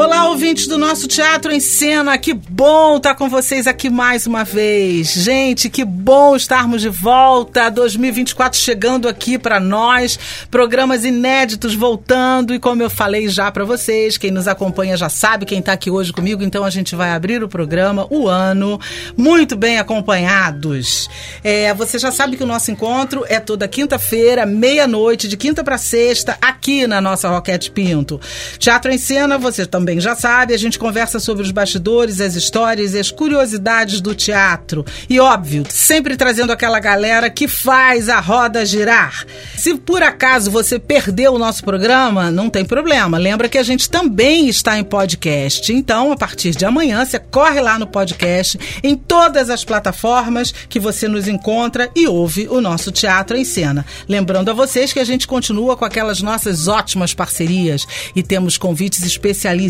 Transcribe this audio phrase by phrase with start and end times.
[0.00, 4.44] Olá, ouvintes do nosso Teatro em Cena, que bom estar com vocês aqui mais uma
[4.44, 5.08] vez.
[5.12, 7.68] Gente, que bom estarmos de volta.
[7.68, 10.16] 2024 chegando aqui para nós,
[10.52, 15.44] programas inéditos voltando e como eu falei já para vocês, quem nos acompanha já sabe
[15.44, 18.80] quem está aqui hoje comigo, então a gente vai abrir o programa, o ano,
[19.16, 21.10] muito bem acompanhados.
[21.42, 25.76] É, você já sabe que o nosso encontro é toda quinta-feira, meia-noite, de quinta para
[25.76, 28.20] sexta, aqui na nossa Roquete Pinto.
[28.60, 32.34] Teatro em Cena, você também também já sabe, a gente conversa sobre os bastidores, as
[32.34, 34.84] histórias e as curiosidades do teatro.
[35.08, 39.24] E óbvio, sempre trazendo aquela galera que faz a roda girar.
[39.56, 43.16] Se por acaso você perdeu o nosso programa, não tem problema.
[43.16, 45.72] Lembra que a gente também está em podcast.
[45.72, 50.78] Então, a partir de amanhã, você corre lá no podcast, em todas as plataformas que
[50.78, 53.86] você nos encontra e ouve o nosso Teatro em Cena.
[54.06, 59.02] Lembrando a vocês que a gente continua com aquelas nossas ótimas parcerias e temos convites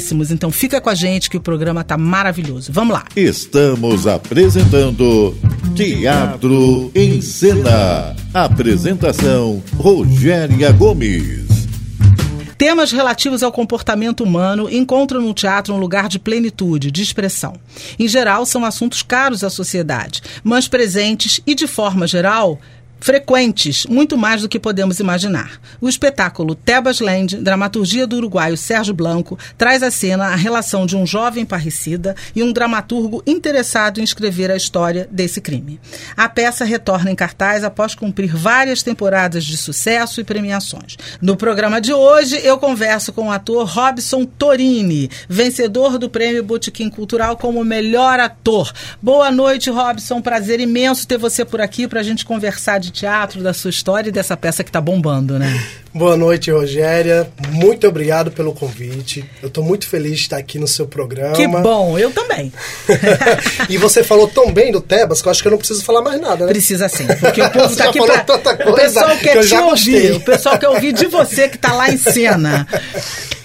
[0.08, 2.72] especialistas então fica com a gente que o programa tá maravilhoso.
[2.72, 3.04] Vamos lá.
[3.16, 5.36] Estamos apresentando
[5.74, 8.16] Teatro em Cena.
[8.32, 11.48] Apresentação Rogéria Gomes.
[12.56, 17.54] Temas relativos ao comportamento humano encontram no teatro um lugar de plenitude, de expressão.
[17.96, 22.58] Em geral, são assuntos caros à sociedade, mas presentes e, de forma geral,
[23.00, 25.60] frequentes, muito mais do que podemos imaginar.
[25.80, 30.96] O espetáculo Tebas Land, dramaturgia do uruguaio Sérgio Blanco, traz à cena a relação de
[30.96, 35.80] um jovem parricida e um dramaturgo interessado em escrever a história desse crime.
[36.16, 40.96] A peça retorna em cartaz após cumprir várias temporadas de sucesso e premiações.
[41.20, 46.90] No programa de hoje, eu converso com o ator Robson Torini, vencedor do Prêmio Botequim
[46.90, 48.72] Cultural como melhor ator.
[49.00, 50.20] Boa noite, Robson.
[50.20, 53.70] Prazer imenso ter você por aqui para a gente conversar de de teatro, da sua
[53.70, 55.48] história e dessa peça que está bombando, né?
[55.92, 57.28] Boa noite, Rogéria.
[57.50, 59.24] Muito obrigado pelo convite.
[59.42, 61.34] Eu estou muito feliz de estar aqui no seu programa.
[61.34, 62.52] Que bom, eu também.
[63.68, 66.02] e você falou tão bem do Tebas que eu acho que eu não preciso falar
[66.02, 66.52] mais nada, né?
[66.52, 68.70] Precisa sim, porque o povo está aqui para...
[68.70, 71.96] O pessoal quer te ouvir, o pessoal quer ouvir de você que está lá em
[71.96, 72.66] cena.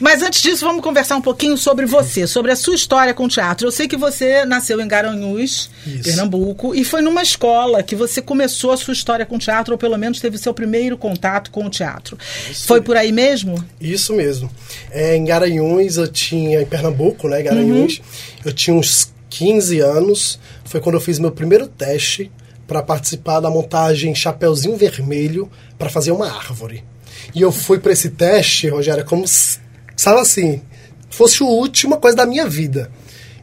[0.03, 3.27] Mas antes disso, vamos conversar um pouquinho sobre você, sobre a sua história com o
[3.29, 3.65] teatro.
[3.65, 6.03] Eu sei que você nasceu em Garanhuns, Isso.
[6.03, 9.77] Pernambuco, e foi numa escola que você começou a sua história com o teatro, ou
[9.77, 12.17] pelo menos teve seu primeiro contato com o teatro.
[12.51, 13.63] Isso Foi por aí mesmo?
[13.79, 14.49] Isso mesmo.
[14.91, 18.03] É, em Garanhuns, eu tinha, em Pernambuco, né, Garanhuns, uhum.
[18.45, 20.39] eu tinha uns 15 anos.
[20.65, 22.31] Foi quando eu fiz meu primeiro teste
[22.67, 26.83] para participar da montagem Chapeuzinho Vermelho para fazer uma árvore.
[27.33, 30.61] E eu fui para esse teste, Rogério, como, sabe assim,
[31.09, 32.91] fosse a última coisa da minha vida.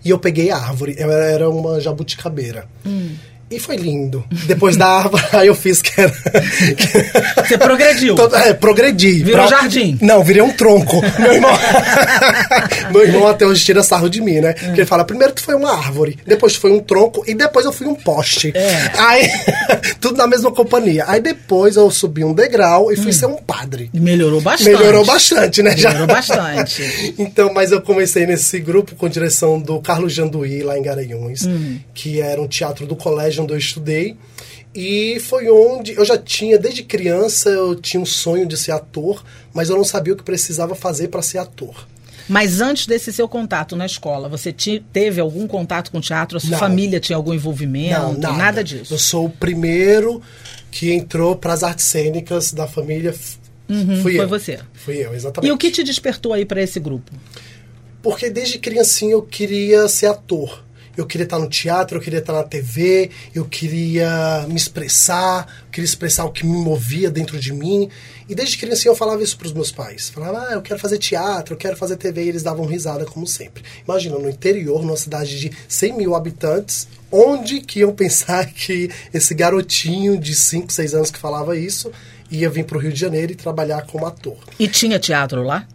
[0.04, 2.66] E eu peguei a árvore, eu era uma jabuticabeira.
[2.86, 3.14] Hum.
[3.50, 4.24] E foi lindo.
[4.46, 6.12] Depois da árvore, aí eu fiz que era.
[7.44, 8.14] Você progrediu?
[8.14, 9.24] Todo, é, progredi.
[9.24, 9.58] Virou pra...
[9.58, 9.98] jardim?
[10.00, 11.00] Não, virei um tronco.
[11.18, 11.50] Meu irmão.
[12.92, 14.50] Meu irmão até hoje tira sarro de mim, né?
[14.50, 14.66] Hum.
[14.66, 17.66] Porque ele fala: primeiro tu foi uma árvore, depois tu foi um tronco e depois
[17.66, 18.52] eu fui um poste.
[18.54, 18.92] É.
[18.96, 19.28] Aí,
[20.00, 21.04] tudo na mesma companhia.
[21.08, 23.12] Aí depois eu subi um degrau e fui hum.
[23.12, 23.90] ser um padre.
[23.92, 24.70] Melhorou bastante.
[24.70, 25.74] Melhorou bastante, né?
[25.74, 26.06] Melhorou Já.
[26.06, 27.14] bastante.
[27.18, 31.78] então, mas eu comecei nesse grupo com direção do Carlos Janduí, lá em Garanhuns, hum.
[31.92, 34.16] que era um teatro do colégio onde eu estudei.
[34.74, 39.24] E foi onde eu já tinha, desde criança, eu tinha um sonho de ser ator,
[39.52, 41.86] mas eu não sabia o que precisava fazer para ser ator.
[42.28, 44.54] Mas antes desse seu contato na escola, você
[44.92, 46.36] teve algum contato com teatro?
[46.36, 46.58] A sua não.
[46.58, 48.00] família tinha algum envolvimento?
[48.00, 48.36] Não, nada.
[48.36, 48.94] nada disso.
[48.94, 50.22] Eu sou o primeiro
[50.70, 53.12] que entrou para as artes cênicas da família.
[53.68, 54.28] Uhum, Fui foi eu.
[54.28, 54.60] você.
[54.72, 55.50] Fui eu, exatamente.
[55.50, 57.10] E o que te despertou aí para esse grupo?
[58.00, 60.62] Porque desde criancinha eu queria ser ator
[61.00, 65.70] eu queria estar no teatro, eu queria estar na TV, eu queria me expressar, eu
[65.70, 67.88] queria expressar o que me movia dentro de mim.
[68.28, 70.10] E desde criança eu falava isso para os meus pais.
[70.10, 73.26] Falava, ah, eu quero fazer teatro, eu quero fazer TV, e eles davam risada como
[73.26, 73.64] sempre.
[73.84, 79.34] Imagina, no interior, numa cidade de 100 mil habitantes, onde que iam pensar que esse
[79.34, 81.90] garotinho de 5, 6 anos que falava isso
[82.30, 84.38] ia vir para o Rio de Janeiro e trabalhar como ator.
[84.58, 85.66] E tinha teatro lá?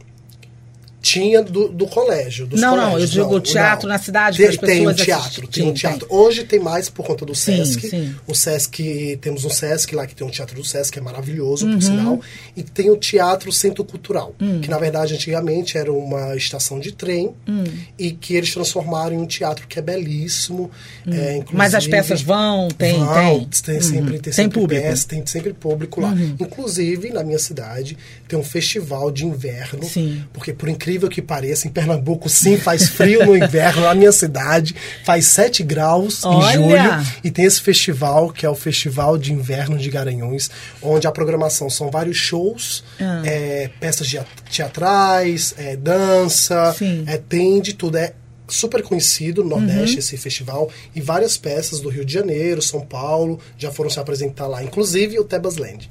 [1.05, 4.93] Tinha do, do colégio, dos Não, não, eu digo teatro na cidade Tem, tem um
[4.93, 5.49] teatro, assistirem.
[5.51, 6.07] tem um Tem, teatro.
[6.09, 7.89] Hoje tem mais por conta do Sim, Sesc.
[7.89, 8.15] sim.
[8.25, 11.67] O Sesc, temos um Sesc lá que tem um teatro do Sesc, que é maravilhoso,
[11.67, 11.73] Uhum.
[11.73, 12.19] por sinal.
[12.57, 14.61] E tem o Teatro Centro Cultural, Hum.
[14.61, 17.63] que na verdade antigamente era uma estação de trem Hum.
[17.99, 20.71] e que eles transformaram em um teatro que é belíssimo.
[21.07, 21.43] é, Hum.
[21.53, 23.47] Mas as peças vão, tem, Vão, tem.
[23.63, 24.09] tem sempre, Uhum.
[24.13, 24.81] tem Tem sempre público.
[24.83, 24.89] Uhum.
[24.89, 26.15] peça, tem sempre público lá.
[26.39, 27.95] Inclusive, na minha cidade,
[28.27, 29.83] tem um festival de inverno.
[29.83, 30.23] Sim.
[30.33, 33.81] Porque, por incrível que pareça, em Pernambuco, sim, faz frio no inverno.
[33.83, 36.49] Na minha cidade, faz 7 graus Olha!
[36.49, 37.07] em julho.
[37.23, 40.49] E tem esse festival, que é o Festival de Inverno de Garanhuns,
[40.81, 43.21] onde a programação são vários shows, Ah.
[43.25, 44.19] é, peças de
[44.51, 47.03] teatrais, é, dança, Sim.
[47.07, 47.97] é, tem de tudo.
[47.97, 48.13] É
[48.47, 49.61] super conhecido no Uhum.
[49.61, 53.99] Nordeste esse festival e várias peças do Rio de Janeiro, São Paulo já foram se
[53.99, 55.89] apresentar lá, inclusive o Tebas Land.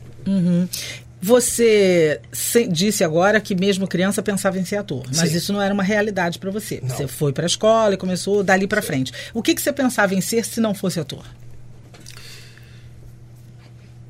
[1.27, 5.37] Você se- disse agora que mesmo criança pensava em ser ator, mas Sim.
[5.39, 6.81] isso não era uma realidade para você.
[6.83, 6.95] Não.
[6.95, 9.11] Você foi para a escola e começou dali para frente.
[9.33, 11.25] O que, que você pensava em ser se não fosse ator?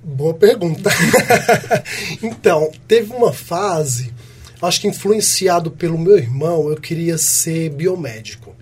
[0.02, 0.90] Boa pergunta.
[2.20, 4.12] então, teve uma fase,
[4.60, 8.56] acho que influenciado pelo meu irmão, eu queria ser biomédico.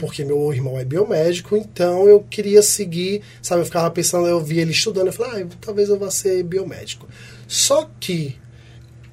[0.00, 3.60] Porque meu irmão é biomédico, então eu queria seguir, sabe?
[3.60, 7.06] Eu ficava pensando, eu via ele estudando, eu falei, ah, talvez eu vá ser biomédico.
[7.46, 8.36] Só que,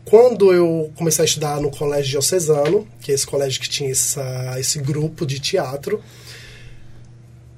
[0.06, 4.56] quando eu comecei a estudar no colégio diocesano, que é esse colégio que tinha essa,
[4.60, 6.02] esse grupo de teatro,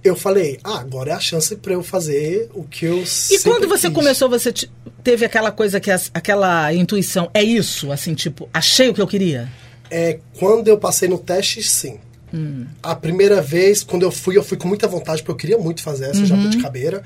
[0.03, 3.67] eu falei, ah, agora é a chance para eu fazer o que eu E quando
[3.69, 3.95] você quis.
[3.95, 4.69] começou, você te-
[5.01, 9.07] teve aquela coisa que as- aquela intuição, é isso, assim, tipo, achei o que eu
[9.07, 9.49] queria.
[9.89, 11.99] É, quando eu passei no teste, sim.
[12.33, 12.65] Hum.
[12.81, 15.81] A primeira vez, quando eu fui, eu fui com muita vontade, porque eu queria muito
[15.81, 16.25] fazer essa Uhum.
[16.25, 17.03] jabuticabeira.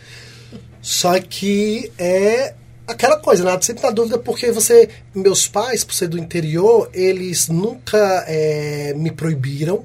[0.82, 2.56] Só que é
[2.88, 3.58] aquela coisa, né?
[3.62, 4.90] Sempre na dúvida, porque você...
[5.14, 9.84] Meus pais, por ser do interior, eles nunca é, me proibiram,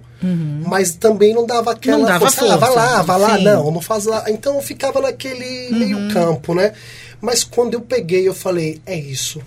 [0.64, 2.02] mas também não dava aquela Uhum.
[2.02, 2.54] Não dava força.
[2.54, 3.38] Ah, vai força, lá, vai lá.
[3.38, 3.44] sim.
[3.44, 4.24] Não, não faz lá.
[4.28, 6.72] Então eu ficava naquele meio campo, né?
[7.20, 9.42] Mas quando eu peguei, eu falei, é isso.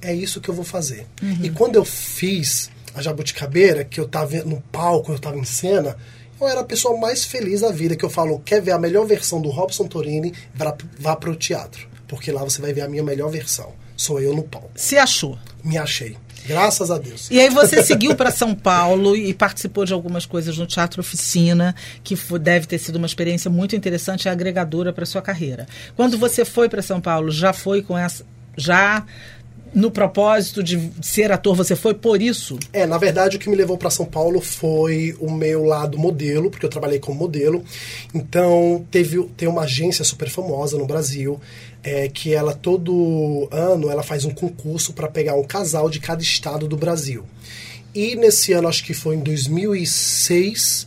[0.00, 1.06] É isso que eu vou fazer.
[1.42, 5.96] E quando eu fiz a Jabuticabeira, que eu tava no palco, eu tava em cena,
[6.40, 9.06] eu era a pessoa mais feliz da vida, que eu falo, quer ver a melhor
[9.06, 11.88] versão do Robson Torini, vá, vá pro teatro.
[12.06, 13.72] Porque lá você vai ver a minha melhor versão.
[13.96, 14.70] Sou eu no palco.
[14.74, 15.38] Se achou.
[15.62, 16.16] Me achei.
[16.46, 17.30] Graças a Deus.
[17.30, 21.74] E aí você seguiu para São Paulo e participou de algumas coisas no Teatro Oficina,
[22.02, 25.66] que deve ter sido uma experiência muito interessante e agregadora para sua carreira.
[25.96, 29.04] Quando você foi para São Paulo, já foi com essa já
[29.74, 32.58] no propósito de ser ator, você foi por isso?
[32.72, 36.50] É, na verdade, o que me levou para São Paulo foi o meu lado modelo,
[36.50, 37.64] porque eu trabalhei como modelo.
[38.14, 41.40] Então, teve tem uma agência super famosa no Brasil,
[41.82, 46.22] é, que ela todo ano ela faz um concurso para pegar um casal de cada
[46.22, 47.24] estado do Brasil.
[47.92, 50.86] E nesse ano, acho que foi em 2006,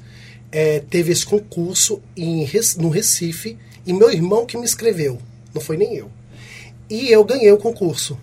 [0.52, 2.48] é, teve esse concurso em,
[2.78, 5.18] no Recife, e meu irmão que me inscreveu,
[5.54, 6.10] não foi nem eu.
[6.90, 8.18] E eu ganhei o concurso.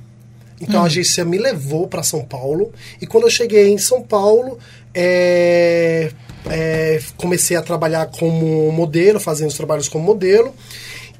[0.60, 4.58] Então a agência me levou para São Paulo e quando eu cheguei em São Paulo,
[4.94, 6.10] é,
[6.46, 10.54] é, comecei a trabalhar como modelo, fazendo os trabalhos como modelo.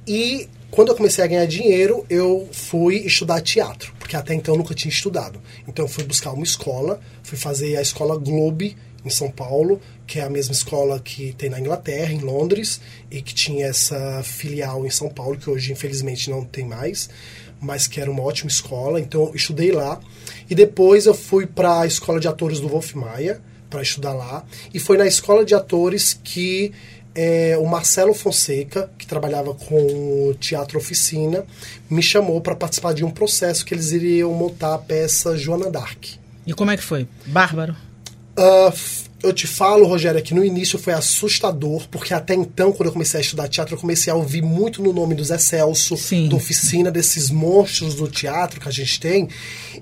[0.07, 4.59] E quando eu comecei a ganhar dinheiro, eu fui estudar teatro, porque até então eu
[4.59, 5.41] nunca tinha estudado.
[5.67, 10.19] Então eu fui buscar uma escola, fui fazer a escola Globe em São Paulo, que
[10.19, 12.81] é a mesma escola que tem na Inglaterra, em Londres,
[13.11, 17.09] e que tinha essa filial em São Paulo, que hoje infelizmente não tem mais
[17.61, 19.99] mas que era uma ótima escola, então eu estudei lá.
[20.49, 23.41] E depois eu fui para a escola de atores do Wolf Maia
[23.71, 24.45] para estudar lá.
[24.73, 26.73] E foi na escola de atores que
[27.15, 31.45] é, o Marcelo Fonseca, que trabalhava com o Teatro Oficina,
[31.89, 36.05] me chamou para participar de um processo que eles iriam montar a peça Joana Dark.
[36.47, 37.09] E como é que foi?
[37.25, 37.75] Bárbaro.
[38.37, 42.93] F- eu te falo, Rogério, que no início foi assustador, porque até então, quando eu
[42.93, 46.29] comecei a estudar teatro, eu comecei a ouvir muito no nome do Zé Celso, Sim.
[46.29, 49.29] do Oficina, desses monstros do teatro que a gente tem,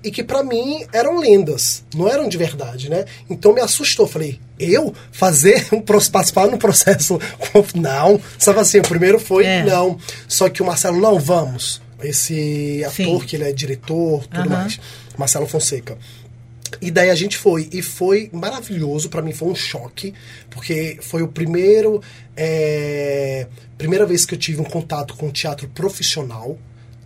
[0.03, 3.05] e que pra mim eram lendas, não eram de verdade, né?
[3.29, 4.07] Então me assustou.
[4.07, 7.19] Falei, eu fazer um participar no processo?
[7.75, 8.21] Não.
[8.39, 9.65] Sabe assim, o primeiro foi É.
[9.65, 9.99] não.
[10.29, 11.81] Só que o Marcelo, não, vamos.
[12.03, 13.27] Esse ator Sim.
[13.27, 14.79] que ele é diretor, tudo mais.
[15.17, 15.97] Marcelo Fonseca.
[16.81, 17.69] E daí a gente foi.
[17.73, 20.15] E foi maravilhoso, pra mim foi um choque,
[20.51, 22.03] porque foi o primeiro.
[22.37, 26.59] é, primeira vez que eu tive um contato com teatro profissional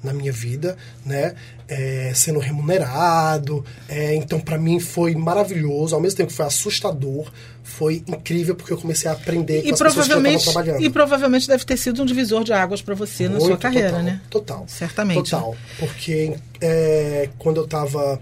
[0.06, 1.34] na minha vida, né?
[1.68, 3.64] É, sendo remunerado.
[3.88, 5.94] É, então, para mim foi maravilhoso.
[5.94, 7.30] Ao mesmo tempo que foi assustador,
[7.62, 10.82] foi incrível porque eu comecei a aprender com E as pessoas que eu provavelmente, trabalhando.
[10.82, 13.88] e provavelmente deve ter sido um divisor de águas para você na sua Muito, carreira,
[13.90, 14.20] total, né?
[14.30, 14.64] Total.
[14.68, 15.30] Certamente.
[15.30, 15.56] Total.
[15.78, 18.20] Porque é, quando eu estava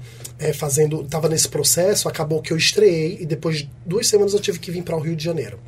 [0.55, 4.59] fazendo, estava nesse processo, acabou que eu estreiei e depois de duas semanas eu tive
[4.59, 5.59] que vir para o Rio de Janeiro.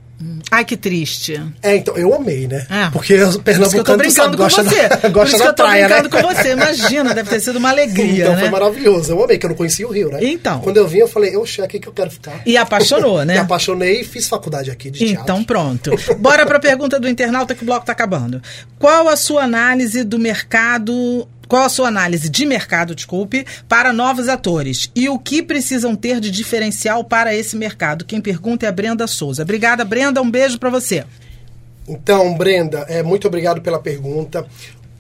[0.51, 1.41] Ai, que triste.
[1.63, 2.67] É, então, eu amei, né?
[2.71, 2.91] É.
[2.91, 4.89] Porque Por pernambucanos, tu brincando sabe, com gosta você.
[4.89, 6.01] da, Por gosta isso que eu tô praia, né?
[6.01, 6.53] brincando com você.
[6.53, 8.41] Imagina, deve ter sido uma alegria, Então né?
[8.41, 9.13] foi maravilhoso.
[9.13, 10.19] Eu amei, que eu não conhecia o Rio, né?
[10.23, 10.61] Então.
[10.61, 12.41] Quando eu vim, eu falei, oxe, é aqui que eu quero ficar.
[12.47, 13.35] E apaixonou, né?
[13.35, 15.23] Me apaixonei e fiz faculdade aqui de teatro.
[15.23, 15.91] Então pronto.
[16.19, 18.41] Bora para a pergunta do internauta que o bloco está acabando.
[18.79, 21.29] Qual a sua análise do mercado?
[21.49, 24.91] Qual a sua análise de mercado, desculpe, para novos atores?
[24.95, 28.05] E o que precisam ter de diferencial para esse mercado?
[28.05, 29.43] Quem pergunta é a Brenda Souza.
[29.43, 30.21] Obrigada, Brenda.
[30.21, 31.05] Um beijo para você.
[31.89, 34.45] Então, Brenda, é, muito obrigado pela pergunta.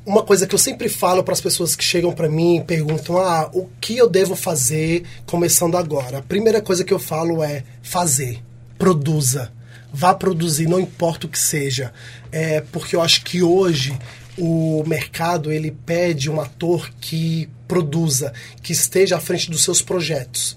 [0.04, 3.18] Uma coisa que eu sempre falo para as pessoas que chegam para mim e perguntam:
[3.18, 6.18] ah, o que eu devo fazer começando agora?
[6.18, 8.40] A primeira coisa que eu falo é fazer,
[8.78, 9.52] produza,
[9.92, 11.92] vá produzir, não importa o que seja,
[12.30, 13.98] é porque eu acho que hoje
[14.38, 20.56] o mercado ele pede um ator que produza, que esteja à frente dos seus projetos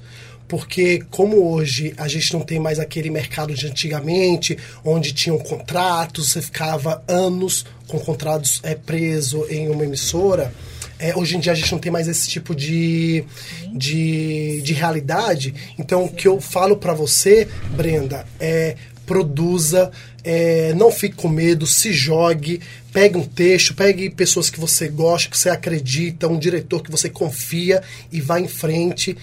[0.50, 6.32] porque como hoje a gente não tem mais aquele mercado de antigamente, onde tinham contratos,
[6.32, 10.52] você ficava anos com contratos é, preso em uma emissora,
[10.98, 13.24] é, hoje em dia a gente não tem mais esse tipo de,
[13.72, 15.54] de, de realidade.
[15.78, 18.76] Então o que eu falo para você, Brenda, é
[19.10, 19.90] produza,
[20.24, 22.62] é, não fique com medo, se jogue,
[22.94, 27.10] pegue um texto, pegue pessoas que você gosta, que você acredita, um diretor que você
[27.10, 29.18] confia e vá em frente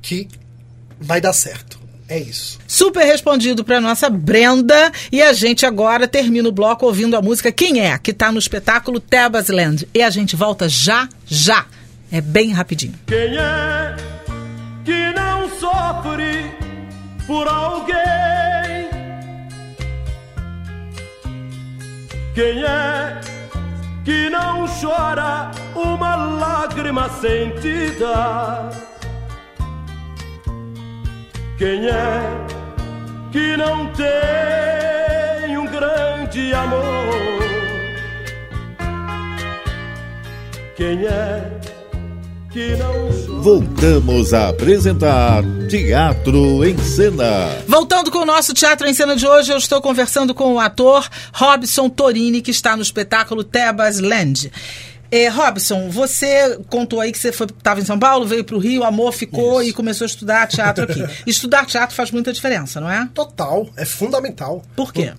[0.00, 0.28] que
[1.00, 1.80] vai dar certo.
[2.08, 2.60] É isso.
[2.68, 4.92] Super respondido para nossa Brenda.
[5.10, 7.98] E a gente agora termina o bloco ouvindo a música Quem é?
[7.98, 9.88] Que está no espetáculo Tebas Land.
[9.92, 11.64] E a gente volta já, já.
[12.12, 12.94] É bem rapidinho.
[13.06, 13.96] Quem é
[14.84, 16.52] que não sofre
[17.26, 18.73] por alguém?
[22.34, 23.20] Quem é
[24.04, 28.68] que não chora uma lágrima sentida?
[31.56, 32.46] Quem é
[33.30, 37.14] que não tem um grande amor?
[40.74, 41.73] Quem é?
[43.42, 47.48] Voltamos a apresentar Teatro em Cena.
[47.66, 51.08] Voltando com o nosso Teatro em Cena de hoje, eu estou conversando com o ator
[51.32, 54.52] Robson Torini, que está no espetáculo Tebas Land.
[55.10, 58.84] É, Robson, você contou aí que você estava em São Paulo, veio para o Rio,
[58.84, 59.70] amor, ficou Isso.
[59.70, 61.04] e começou a estudar teatro aqui.
[61.26, 63.08] Estudar teatro faz muita diferença, não é?
[63.12, 64.62] Total, é fundamental.
[64.76, 65.12] Por quê?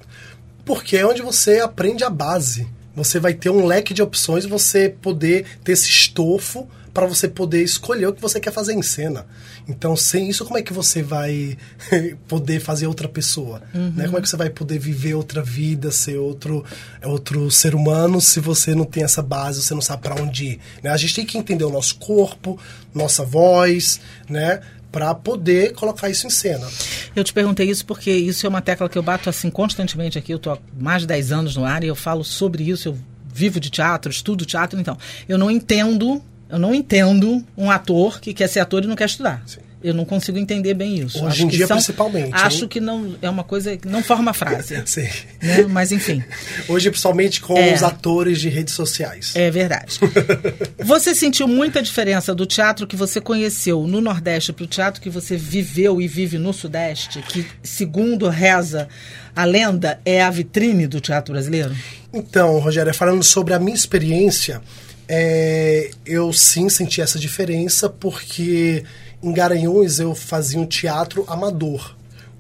[0.63, 2.65] Porque é onde você aprende a base.
[2.95, 6.65] Você vai ter um leque de opções e você poder ter esse estofo
[6.95, 9.27] para você poder escolher o que você quer fazer em cena.
[9.67, 11.57] Então, sem isso, como é que você vai
[12.25, 13.61] poder fazer outra pessoa?
[13.73, 14.05] Né?
[14.05, 16.63] Como é que você vai poder viver outra vida, ser outro,
[17.03, 20.59] outro ser humano, se você não tem essa base, você não sabe para onde ir?
[20.81, 20.89] Né?
[20.89, 22.57] A gente tem que entender o nosso corpo,
[22.93, 23.99] nossa voz,
[24.29, 24.61] né?
[24.89, 26.65] Para poder colocar isso em cena.
[27.13, 30.31] Eu te perguntei isso porque isso é uma tecla que eu bato assim constantemente aqui.
[30.31, 32.87] Eu estou há mais de 10 anos no ar e eu falo sobre isso.
[32.87, 32.97] Eu
[33.33, 34.97] vivo de teatro, estudo teatro, então.
[35.27, 39.05] Eu não entendo, eu não entendo um ator que quer ser ator e não quer
[39.05, 39.41] estudar.
[39.45, 39.59] Sim.
[39.83, 41.19] Eu não consigo entender bem isso.
[41.19, 42.67] Hoje Acho em que dia, principalmente, Acho hein?
[42.67, 44.81] que não é uma coisa que não forma frase.
[44.87, 45.07] Sim.
[45.43, 45.63] né?
[45.69, 46.23] Mas enfim.
[46.67, 47.71] Hoje, principalmente com É.
[47.71, 49.33] os atores de redes sociais.
[49.35, 49.99] É verdade.
[50.83, 55.09] Você sentiu muita diferença do teatro que você conheceu no Nordeste para o teatro que
[55.09, 58.87] você viveu e vive no Sudeste, que, segundo reza
[59.35, 61.75] a lenda, é a vitrine do teatro brasileiro?
[62.11, 64.61] Então, Rogério, falando sobre a minha experiência,
[65.07, 68.83] é, eu sim senti essa diferença porque
[69.21, 71.95] em Garanhuns eu fazia um teatro amador.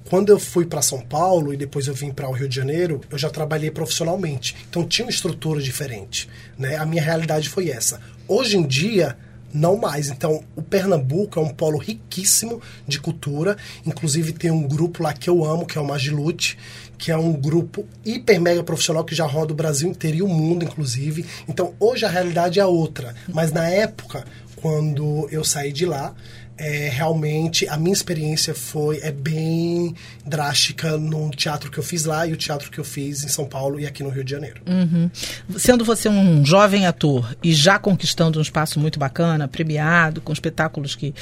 [0.09, 3.01] Quando eu fui para São Paulo e depois eu vim para o Rio de Janeiro,
[3.09, 4.55] eu já trabalhei profissionalmente.
[4.69, 6.29] Então tinha uma estrutura diferente.
[6.57, 6.75] Né?
[6.75, 7.99] A minha realidade foi essa.
[8.27, 9.17] Hoje em dia,
[9.55, 10.09] não mais.
[10.09, 13.57] Então, o Pernambuco é um polo riquíssimo de cultura.
[13.85, 16.57] Inclusive, tem um grupo lá que eu amo, que é o Magilute,
[16.97, 20.27] que é um grupo hiper mega profissional que já roda o Brasil inteiro e o
[20.27, 21.25] mundo, inclusive.
[21.47, 23.15] Então, hoje a realidade é outra.
[23.27, 24.25] Mas na época,
[24.55, 26.13] quando eu saí de lá,
[26.57, 29.93] é, realmente a minha experiência foi é bem
[30.25, 33.45] drástica no teatro que eu fiz lá e o teatro que eu fiz em São
[33.45, 34.61] Paulo e aqui no Rio de Janeiro.
[34.65, 35.09] Uhum.
[35.57, 40.95] Sendo você um jovem ator e já conquistando um espaço muito bacana, premiado, com espetáculos
[40.95, 41.13] que,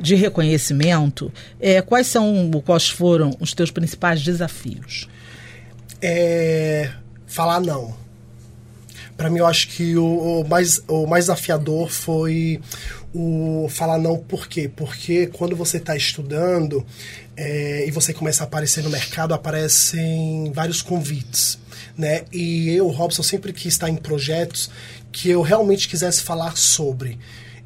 [0.00, 5.08] de reconhecimento, é, quais são, quais foram os teus principais desafios?
[6.00, 6.90] É,
[7.26, 7.94] falar não.
[9.14, 12.60] para mim eu acho que o, o, mais, o mais desafiador foi
[13.12, 14.70] o falar não por quê?
[14.74, 16.86] Porque quando você está estudando
[17.36, 21.58] é, e você começa a aparecer no mercado, aparecem vários convites.
[21.96, 22.22] Né?
[22.32, 24.70] E eu, Robson, sempre quis estar em projetos
[25.12, 27.18] que eu realmente quisesse falar sobre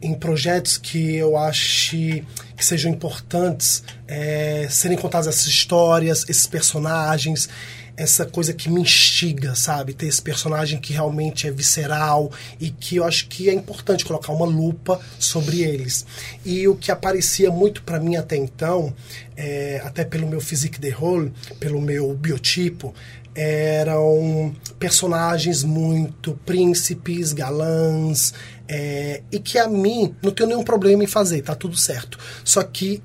[0.05, 2.25] em projetos que eu ache
[2.57, 7.49] que sejam importantes é, serem contadas essas histórias, esses personagens,
[7.97, 9.95] essa coisa que me instiga, sabe?
[9.95, 14.33] Ter esse personagem que realmente é visceral e que eu acho que é importante colocar
[14.33, 16.05] uma lupa sobre eles.
[16.45, 18.93] E o que aparecia muito para mim até então,
[19.37, 22.93] é, até pelo meu physique de role, pelo meu biotipo,
[23.35, 28.33] eram personagens muito príncipes, galãs,
[28.69, 32.19] é, e que a mim não tenho nenhum problema em fazer, tá tudo certo.
[32.45, 33.03] Só que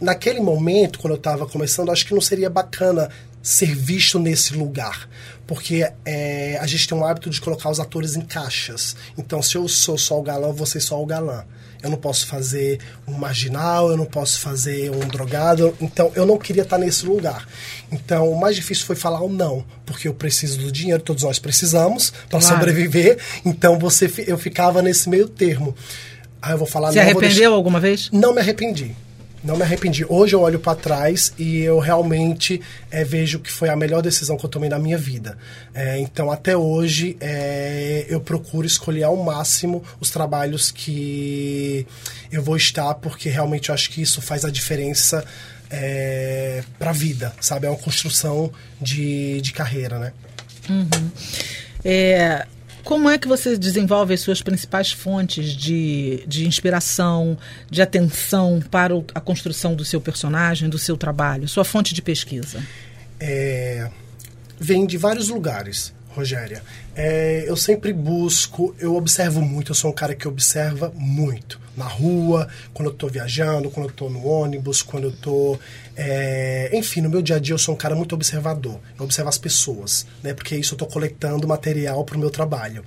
[0.00, 3.08] naquele momento, quando eu estava começando, acho que não seria bacana
[3.46, 5.08] ser visto nesse lugar.
[5.46, 8.96] Porque é, a gente tem um hábito de colocar os atores em caixas.
[9.16, 11.44] Então, se eu sou só o galã, você só o galã.
[11.80, 15.76] Eu não posso fazer um marginal, eu não posso fazer um drogado.
[15.80, 17.46] Então, eu não queria estar nesse lugar.
[17.92, 21.38] Então, o mais difícil foi falar o não, porque eu preciso do dinheiro, todos nós
[21.38, 22.56] precisamos para claro.
[22.56, 23.18] sobreviver.
[23.44, 25.72] Então, você, eu ficava nesse meio termo.
[26.42, 26.90] Aí eu vou falar.
[26.90, 27.48] Se arrependeu deixar...
[27.50, 28.10] alguma vez?
[28.10, 28.96] Não me arrependi
[29.46, 30.04] não me arrependi.
[30.08, 32.60] Hoje eu olho para trás e eu realmente
[32.90, 35.38] é, vejo que foi a melhor decisão que eu tomei na minha vida.
[35.72, 41.86] É, então, até hoje, é, eu procuro escolher ao máximo os trabalhos que
[42.30, 45.24] eu vou estar, porque realmente eu acho que isso faz a diferença
[46.78, 47.66] para a vida, sabe?
[47.66, 50.12] É uma construção de, de carreira, né?
[50.68, 51.10] Uhum.
[51.84, 52.46] É,
[52.86, 57.36] como é que você desenvolve as suas principais fontes de, de inspiração,
[57.68, 62.62] de atenção para a construção do seu personagem, do seu trabalho, sua fonte de pesquisa?
[63.18, 63.90] É,
[64.56, 65.92] vem de vários lugares.
[66.16, 66.62] Rogéria,
[66.94, 71.60] é, eu sempre busco, eu observo muito, eu sou um cara que observa muito.
[71.76, 75.60] Na rua, quando eu estou viajando, quando eu estou no ônibus, quando eu estou.
[75.94, 78.80] É, enfim, no meu dia a dia eu sou um cara muito observador.
[78.98, 80.32] Eu observo as pessoas, né?
[80.32, 82.82] Porque isso eu estou coletando material para o meu trabalho.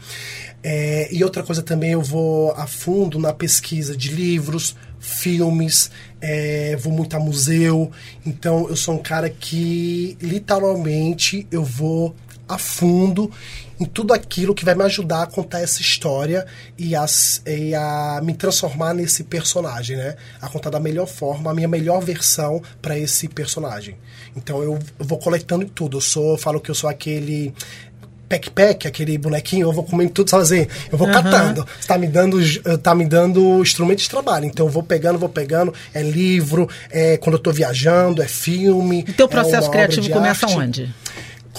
[0.63, 6.75] É, e outra coisa também, eu vou a fundo na pesquisa de livros, filmes, é,
[6.75, 7.91] vou muito a museu.
[8.25, 12.15] Então eu sou um cara que literalmente eu vou
[12.50, 13.32] a fundo
[13.79, 16.46] em tudo aquilo que vai me ajudar a contar essa história
[16.77, 17.06] e a,
[17.48, 20.18] e a me transformar nesse personagem, né?
[20.41, 23.96] A contar da melhor forma, a minha melhor versão para esse personagem.
[24.36, 25.98] Então eu, eu vou coletando tudo.
[25.98, 27.53] Eu sou, eu falo que eu sou aquele
[28.29, 30.68] pack-pack, aquele bonequinho, eu vou comendo tudo sozinho.
[30.91, 31.13] Eu vou uhum.
[31.13, 31.65] catando.
[31.79, 32.38] Está me dando,
[32.77, 34.46] tá me dando instrumento de trabalho.
[34.46, 35.74] Então eu vou pegando, vou pegando.
[35.94, 39.03] É livro, é quando eu estou viajando, é filme.
[39.07, 40.57] O teu processo é criativo começa arte.
[40.57, 40.96] onde?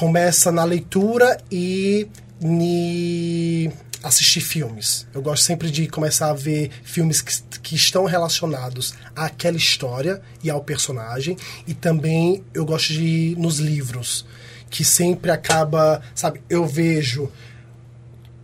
[0.00, 2.08] Começa na leitura e
[2.40, 3.70] ni
[4.02, 5.06] assistir filmes.
[5.12, 10.48] Eu gosto sempre de começar a ver filmes que, que estão relacionados àquela história e
[10.48, 11.36] ao personagem.
[11.66, 14.24] E também eu gosto de ir nos livros,
[14.70, 17.30] que sempre acaba, sabe, eu vejo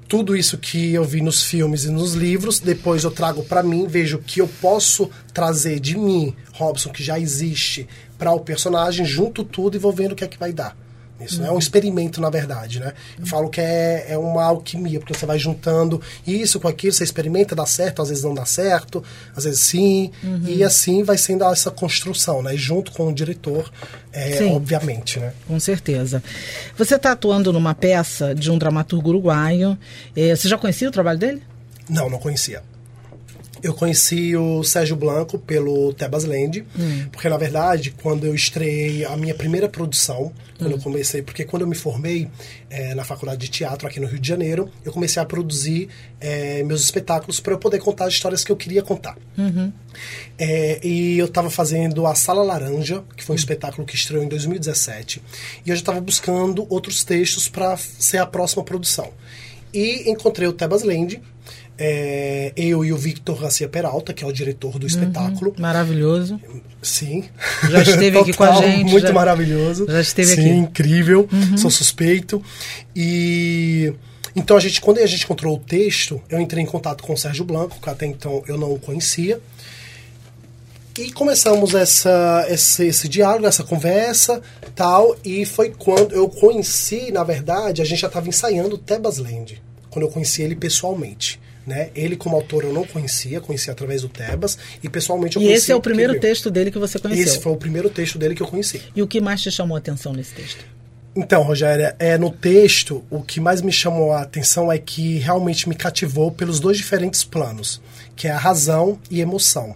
[0.07, 3.87] tudo isso que eu vi nos filmes e nos livros, depois eu trago para mim,
[3.87, 7.89] vejo que eu posso trazer de mim, Robson, que já existe,
[8.19, 10.77] para o personagem, junto tudo e vou vendo o que é que vai dar.
[11.21, 11.47] Isso uhum.
[11.47, 12.93] é um experimento, na verdade, né?
[13.19, 17.05] Eu falo que é, é uma alquimia, porque você vai juntando isso com aquilo, você
[17.05, 19.03] experimenta, dá certo, às vezes não dá certo,
[19.35, 20.43] às vezes sim, uhum.
[20.47, 22.55] e assim vai sendo essa construção, né?
[22.57, 23.73] Junto com o diretor,
[24.13, 25.33] é, obviamente, né?
[25.47, 26.23] Com certeza.
[26.77, 29.77] Você está atuando numa peça de um dramaturgo uruguaio.
[30.15, 31.43] É, você já conhecia o trabalho dele?
[31.89, 32.63] Não, não conhecia.
[33.67, 37.09] Eu conheci o Sérgio Blanco pelo Tebas Land, hum.
[37.11, 40.77] porque na verdade, quando eu estreiei a minha primeira produção, quando hum.
[40.77, 42.29] eu comecei, porque quando eu me formei
[42.71, 45.89] é, na faculdade de teatro aqui no Rio de Janeiro, eu comecei a produzir
[46.21, 49.19] é, meus espetáculos para eu poder contar as histórias que eu queria contar.
[49.37, 49.73] Uhum.
[50.39, 53.41] É, e eu estava fazendo a Sala Laranja, que foi um hum.
[53.41, 55.21] espetáculo que estreou em 2017,
[55.65, 59.11] e eu já estava buscando outros textos para ser a próxima produção.
[59.75, 61.21] E encontrei o Tebas Land,
[61.79, 65.55] é, eu e o Victor Garcia Peralta, que é o diretor do uhum, espetáculo.
[65.59, 66.41] Maravilhoso.
[66.83, 67.25] Sim.
[67.71, 68.91] Já esteve aqui com a gente.
[68.91, 69.87] Muito já, maravilhoso.
[69.89, 70.49] Já esteve Sim, aqui.
[70.49, 71.29] Sim, incrível.
[71.31, 71.57] Uhum.
[71.57, 72.43] Sou suspeito.
[72.95, 73.93] E
[74.35, 77.17] então a gente, quando a gente encontrou o texto, eu entrei em contato com o
[77.17, 79.41] Sérgio Blanco, que até então eu não o conhecia.
[80.99, 84.41] E começamos essa, esse, esse diálogo, essa conversa,
[84.75, 89.63] tal, e foi quando eu conheci, na verdade, a gente já estava ensaiando Tebas Land,
[89.91, 91.39] quando eu conheci ele pessoalmente.
[91.67, 91.91] Né?
[91.97, 95.73] Ele, como autor, eu não conhecia, conhecia através do Tebas, e pessoalmente eu E esse
[95.73, 97.25] é o primeiro texto dele que você conheceu?
[97.25, 98.81] Esse foi o primeiro texto dele que eu conheci.
[98.95, 100.65] E o que mais te chamou a atenção nesse texto?
[101.17, 105.67] Então, Rogério, é, no texto, o que mais me chamou a atenção é que realmente
[105.67, 107.81] me cativou pelos dois diferentes planos,
[108.15, 109.75] que é a razão e emoção.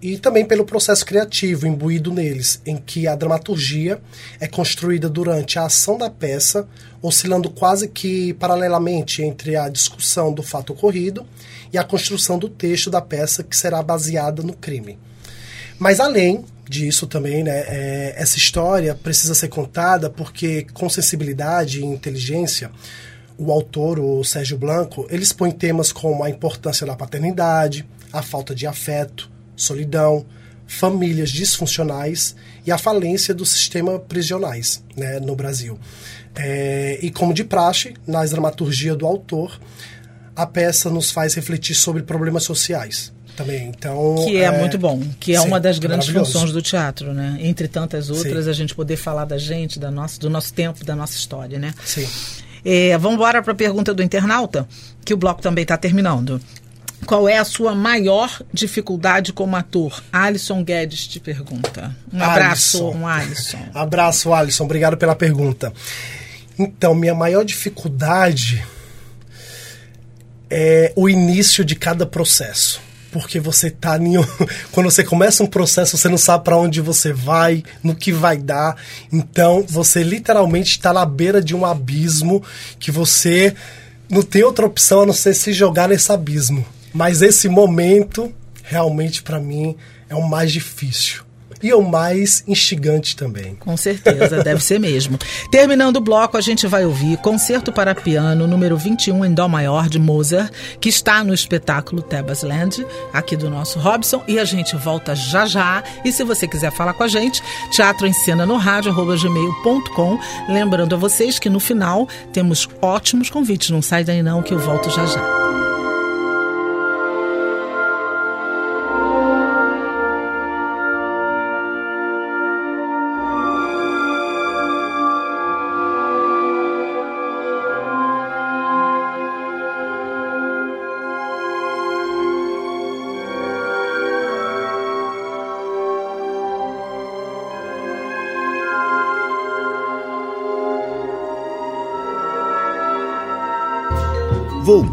[0.00, 4.00] E também pelo processo criativo imbuído neles, em que a dramaturgia
[4.38, 6.68] é construída durante a ação da peça,
[7.02, 11.26] oscilando quase que paralelamente entre a discussão do fato ocorrido
[11.72, 14.98] e a construção do texto da peça que será baseada no crime.
[15.78, 21.84] Mas além disso também, né, é, essa história precisa ser contada porque com sensibilidade e
[21.84, 22.70] inteligência,
[23.36, 28.54] o autor, o Sérgio Blanco, ele expõe temas como a importância da paternidade, a falta
[28.54, 30.24] de afeto, solidão,
[30.66, 32.34] famílias disfuncionais
[32.66, 35.78] e a falência do sistema prisionais né, no Brasil.
[36.34, 39.58] É, e como de praxe, na dramaturgia do autor,
[40.36, 43.68] a peça nos faz refletir sobre problemas sociais, também.
[43.68, 47.14] Então, que é, é, muito bom, que é sim, uma das grandes funções do teatro,
[47.14, 47.38] né?
[47.40, 48.50] Entre tantas outras, sim.
[48.50, 51.72] a gente poder falar da gente, da nossa, do nosso tempo, da nossa história, né?
[51.84, 52.06] Sim.
[52.64, 54.68] É, vamos embora para a pergunta do internauta,
[55.04, 56.40] que o bloco também está terminando.
[57.06, 60.02] Qual é a sua maior dificuldade como ator?
[60.12, 61.96] Alisson Guedes te pergunta.
[62.12, 62.98] Um abraço, Alisson.
[62.98, 63.58] um Alisson.
[63.74, 64.64] abraço, Alisson.
[64.64, 65.72] Obrigado pela pergunta.
[66.58, 68.64] Então, minha maior dificuldade
[70.50, 72.80] é o início de cada processo
[73.10, 74.14] porque você tá em,
[74.70, 78.36] quando você começa um processo você não sabe para onde você vai no que vai
[78.36, 78.76] dar
[79.12, 82.42] então você literalmente está na beira de um abismo
[82.78, 83.54] que você
[84.10, 89.22] não tem outra opção a não ser se jogar nesse abismo mas esse momento realmente
[89.22, 89.76] para mim
[90.08, 91.28] é o mais difícil
[91.62, 93.54] e o mais instigante também.
[93.56, 95.18] Com certeza, deve ser mesmo.
[95.50, 99.88] Terminando o bloco, a gente vai ouvir Concerto para Piano número 21 em Dó Maior
[99.88, 104.76] de Mozart, que está no espetáculo Tebas Land, aqui do nosso Robson, e a gente
[104.76, 105.82] volta já já.
[106.04, 110.18] E se você quiser falar com a gente, teatro em cena no rádio, gmail.com.
[110.48, 113.70] Lembrando a vocês que no final temos ótimos convites.
[113.70, 115.37] Não sai daí não, que eu volto já já.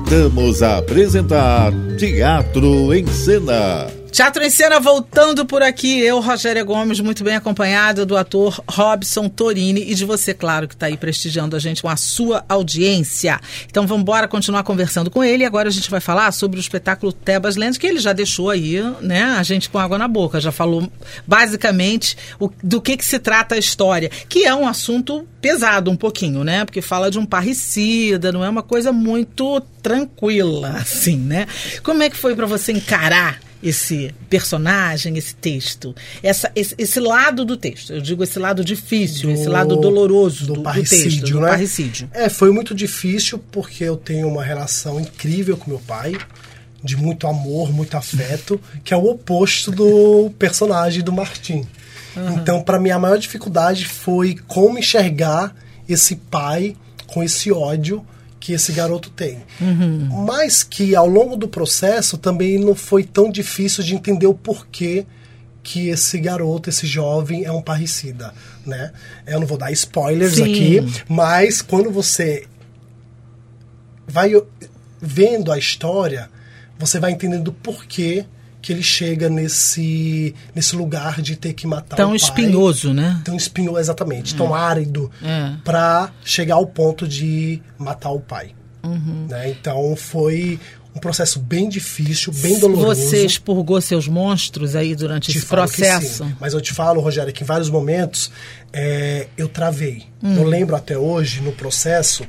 [0.05, 3.87] Voltamos a apresentar Teatro em Cena.
[4.15, 9.27] Teatro em Cena voltando por aqui, eu, Rogéria Gomes, muito bem acompanhada do ator Robson
[9.27, 13.41] Torini e de você, claro, que está aí prestigiando a gente com a sua audiência.
[13.69, 15.43] Então vamos embora continuar conversando com ele.
[15.43, 18.81] Agora a gente vai falar sobre o espetáculo Tebas Land, que ele já deixou aí,
[19.01, 20.89] né, a gente com água na boca, já falou
[21.27, 25.97] basicamente o, do que, que se trata a história, que é um assunto pesado um
[25.97, 31.47] pouquinho, né, porque fala de um parricida, não é uma coisa muito tranquila, assim, né?
[31.83, 37.43] Como é que foi para você encarar esse personagem, esse texto, essa, esse, esse, lado
[37.43, 37.93] do texto.
[37.93, 41.41] Eu digo esse lado difícil, do, esse lado doloroso do, do, parricídio, do texto, do
[41.41, 41.47] né?
[41.47, 42.09] parricídio.
[42.13, 46.15] É, foi muito difícil porque eu tenho uma relação incrível com meu pai,
[46.83, 51.65] de muito amor, muito afeto, que é o oposto do personagem do Martim.
[52.15, 52.35] Uhum.
[52.35, 55.55] Então, para mim, a maior dificuldade foi como enxergar
[55.89, 56.75] esse pai
[57.07, 58.05] com esse ódio
[58.45, 59.39] que esse garoto tem.
[59.59, 60.23] Uhum.
[60.23, 65.07] Mas que ao longo do processo também não foi tão difícil de entender o porquê
[65.63, 68.91] que esse garoto, esse jovem é um parricida, né?
[69.25, 70.43] Eu não vou dar spoilers Sim.
[70.43, 72.45] aqui, mas quando você
[74.07, 74.33] vai
[75.01, 76.29] vendo a história,
[76.77, 78.27] você vai entendendo o porquê
[78.65, 82.17] que ele chega nesse, nesse lugar de ter que matar tão o pai.
[82.19, 83.21] Tão espinhoso, né?
[83.23, 84.33] Tão espinhoso, exatamente.
[84.33, 84.37] É.
[84.37, 85.53] Tão árido é.
[85.63, 88.55] para chegar ao ponto de matar o pai.
[88.83, 89.27] Uhum.
[89.29, 89.51] Né?
[89.51, 90.59] Então foi
[90.95, 93.01] um processo bem difícil, bem doloroso.
[93.01, 96.25] Você expurgou seus monstros aí durante te esse processo?
[96.39, 98.31] Mas eu te falo, Rogério, que em vários momentos
[98.73, 100.05] é, eu travei.
[100.23, 100.37] Hum.
[100.37, 102.25] Eu lembro até hoje, no processo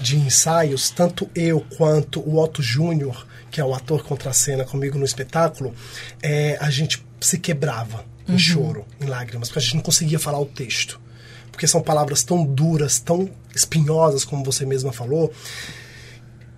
[0.00, 4.64] de ensaios, tanto eu quanto o Otto Júnior, que é o ator contra a cena
[4.64, 5.74] comigo no espetáculo,
[6.22, 8.38] é, a gente se quebrava em uhum.
[8.38, 11.00] choro, em lágrimas, porque a gente não conseguia falar o texto.
[11.50, 15.32] Porque são palavras tão duras, tão espinhosas, como você mesma falou,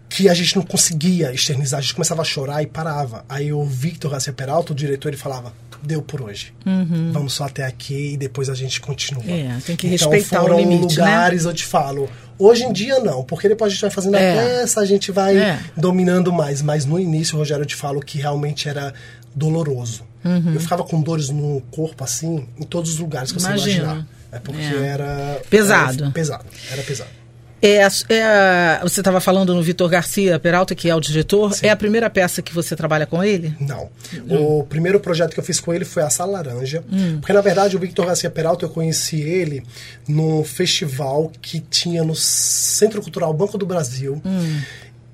[0.08, 1.78] que a gente não conseguia externizar.
[1.78, 3.24] A gente começava a chorar e parava.
[3.28, 5.52] Aí o Victor Garcia Peralta, o diretor, ele falava:
[5.82, 6.54] deu por hoje.
[6.64, 7.10] Uhum.
[7.12, 9.24] Vamos só até aqui e depois a gente continua.
[9.24, 11.50] É, tem que então, respeitar o limite, lugares, né?
[11.50, 14.32] eu te falo, Hoje em dia não, porque depois a gente vai fazendo É.
[14.32, 15.58] a peça, a gente vai É.
[15.76, 16.60] dominando mais.
[16.62, 18.92] Mas no início, Rogério, eu te falo que realmente era
[19.34, 20.04] doloroso.
[20.24, 20.54] Uhum.
[20.54, 23.84] Eu ficava com dores no corpo, assim, em todos os lugares que você Imagino.
[23.84, 24.06] imaginar.
[24.30, 24.86] É porque É.
[24.86, 25.40] era...
[25.50, 26.04] Pesado.
[26.04, 27.10] Era pesado, era pesado.
[27.62, 31.56] É, é você estava falando no Vitor Garcia Peralta, que é o diretor.
[31.62, 33.54] É a primeira peça que você trabalha com ele?
[33.60, 33.88] Não.
[34.28, 34.58] Hum.
[34.58, 36.82] O primeiro projeto que eu fiz com ele foi a Sala Laranja.
[37.20, 39.62] Porque, na verdade, o Victor Garcia Peralta, eu conheci ele
[40.08, 44.20] num festival que tinha no Centro Cultural Banco do Brasil.
[44.24, 44.60] Hum.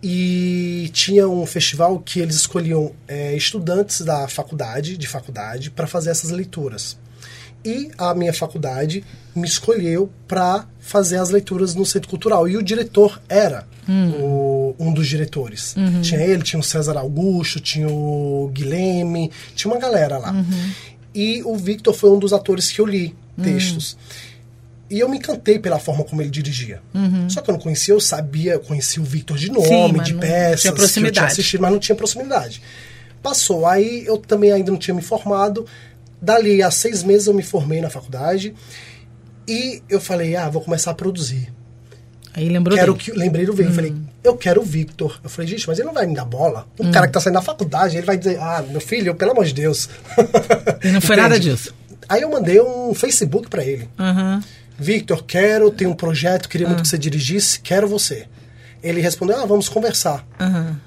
[0.03, 6.11] E tinha um festival que eles escolhiam é, estudantes da faculdade, de faculdade, para fazer
[6.11, 6.97] essas leituras.
[7.65, 12.49] E a minha faculdade me escolheu para fazer as leituras no Centro Cultural.
[12.49, 13.67] E o diretor era
[14.21, 15.75] o- um dos diretores.
[16.03, 20.35] Tinha ele, tinha o César Augusto, tinha o Guilherme, tinha uma galera lá.
[21.15, 23.97] E o Victor foi um dos atores que eu li textos.
[24.91, 26.81] E eu me encantei pela forma como ele dirigia.
[27.29, 30.15] Só que eu não conhecia, eu sabia, eu conhecia o Victor de nome, Sim, de
[30.15, 31.27] peças, tinha que eu tinha proximidade.
[31.33, 32.63] assistido, mas não tinha proximidade.
[33.23, 35.67] Passou, aí eu também ainda não tinha me formado.
[36.21, 38.55] Dali a seis meses eu me formei na faculdade.
[39.47, 41.53] E eu falei, ah, vou começar a produzir.
[42.35, 43.05] Aí lembrou Quero dele.
[43.05, 43.71] que, lembrei do Victor.
[43.71, 45.19] Eu falei, eu quero o Victor.
[45.25, 46.69] Eu falei, gente, mas ele não vai me dar bola.
[46.79, 49.45] Um cara que tá saindo da faculdade, ele vai dizer, ah, meu filho, pelo amor
[49.45, 49.89] de Deus.
[50.85, 51.75] E não foi nada disso.
[52.09, 53.89] Aí eu mandei um Facebook pra ele.
[53.99, 54.43] Aham.
[54.79, 58.27] Victor, quero, tenho um projeto, queria muito que você dirigisse, quero você.
[58.81, 60.25] Ele respondeu, ah, vamos conversar.
[60.39, 60.79] Aham.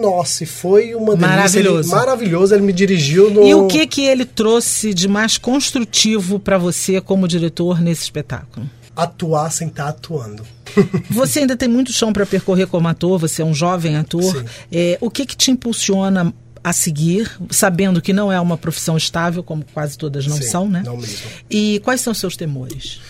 [0.00, 1.28] Nossa, e foi uma delícia.
[1.28, 1.88] Maravilhoso.
[1.88, 3.46] Ele, maravilhoso, ele me dirigiu no...
[3.46, 8.68] E o que que ele trouxe de mais construtivo para você como diretor nesse espetáculo?
[8.94, 10.42] Atuar sem estar atuando.
[11.10, 14.44] Você ainda tem muito chão para percorrer como ator, você é um jovem ator.
[14.70, 19.42] É, o que que te impulsiona a seguir, sabendo que não é uma profissão estável,
[19.42, 20.82] como quase todas não Sim, são, né?
[20.84, 21.30] não mesmo.
[21.48, 23.00] E quais são os seus temores?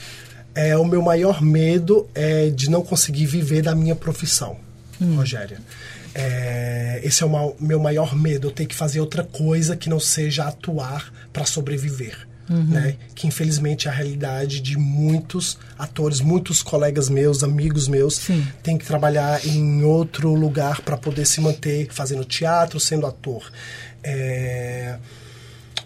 [0.55, 4.57] É, o meu maior medo é de não conseguir viver da minha profissão,
[5.15, 5.59] Rogéria.
[6.19, 10.01] É, esse é o meu maior medo, eu ter que fazer outra coisa que não
[10.01, 12.27] seja atuar para sobreviver.
[12.49, 12.97] Né?
[13.15, 18.47] Que infelizmente é a realidade de muitos atores, muitos colegas meus, amigos meus, Sim.
[18.63, 23.51] tem que trabalhar em outro lugar para poder se manter fazendo teatro, sendo ator.
[24.03, 24.97] É,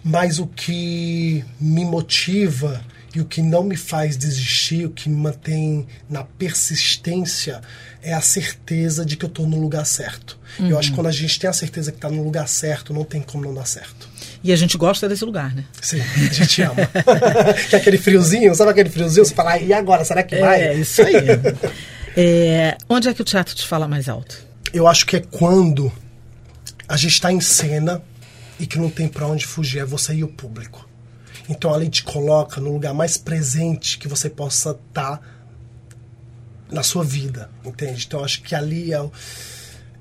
[0.03, 2.79] mas o que me motiva
[3.13, 7.59] e o que não me faz desistir, o que me mantém na persistência,
[8.01, 10.37] é a certeza de que eu estou no lugar certo.
[10.59, 13.03] Eu acho que quando a gente tem a certeza que está no lugar certo, não
[13.03, 14.09] tem como não dar certo.
[14.43, 15.63] E a gente gosta desse lugar, né?
[15.81, 16.75] Sim, a gente ama.
[17.69, 19.25] que é aquele friozinho, sabe aquele friozinho?
[19.25, 20.61] Você fala, "Ah, e agora, será que vai?
[20.61, 21.15] É, isso aí.
[22.17, 24.43] É, onde é que o teatro te fala mais alto?
[24.73, 25.91] Eu acho que é quando
[26.87, 28.01] a gente está em cena
[28.59, 30.87] e que não tem para onde fugir, é você e o público.
[31.47, 35.21] Então ali te coloca no lugar mais presente que você possa estar
[36.71, 38.05] na sua vida, entende?
[38.07, 39.03] Então eu acho que ali é,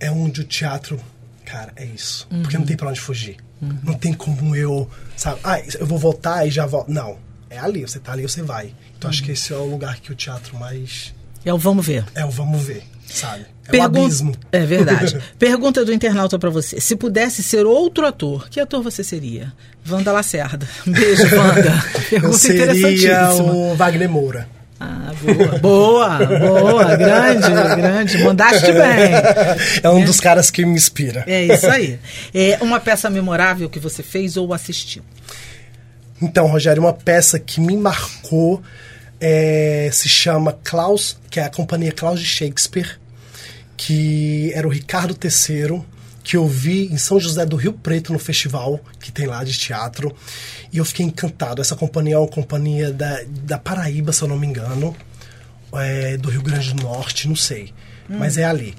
[0.01, 0.99] é onde o teatro,
[1.45, 2.27] cara, é isso.
[2.43, 3.37] Porque não tem para onde fugir.
[3.83, 6.91] Não tem como eu, sabe, ah, eu vou voltar e já volto.
[6.91, 7.19] Não,
[7.51, 8.75] é ali, você tá ali, você vai.
[8.97, 11.13] Então acho que esse é o lugar que o teatro mais
[11.45, 12.05] É o vamos ver.
[12.15, 13.45] é o vamos ver, sabe?
[13.67, 14.35] É Pergun- o abismo.
[14.51, 15.19] É verdade.
[15.39, 16.81] Pergunta do internauta pra você.
[16.81, 19.53] Se pudesse ser outro ator, que ator você seria?
[19.89, 20.67] Wanda Lacerda.
[20.87, 21.71] Beijo, Wanda.
[21.95, 23.53] Eu Pergunta seria interessantíssima.
[23.53, 24.49] o Wagner Moura.
[24.81, 25.59] Ah, boa.
[25.59, 26.97] Boa, boa.
[26.97, 28.19] Grande, grande.
[28.25, 29.13] Mandaste bem.
[29.83, 31.23] É um dos caras que me inspira.
[31.27, 31.99] É isso aí.
[32.33, 35.03] É uma peça memorável que você fez ou assistiu?
[36.23, 38.63] Então, Rogério, uma peça que me marcou
[39.21, 42.99] é, se chama Klaus, que é a companhia Klaus de Shakespeare,
[43.77, 45.85] que era o Ricardo Terceiro,
[46.31, 49.53] que eu vi em São José do Rio Preto, no festival que tem lá de
[49.53, 50.15] teatro.
[50.73, 51.61] E eu fiquei encantado.
[51.61, 54.95] Essa companhia é uma companhia da, da Paraíba, se eu não me engano,
[55.73, 57.75] é, do Rio Grande do Norte, não sei.
[58.09, 58.77] Mas é ali.